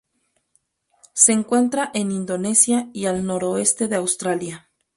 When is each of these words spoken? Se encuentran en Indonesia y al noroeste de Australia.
Se 1.13 1.31
encuentran 1.31 1.91
en 1.93 2.09
Indonesia 2.09 2.89
y 2.91 3.05
al 3.05 3.23
noroeste 3.23 3.87
de 3.87 3.97
Australia. 3.97 4.71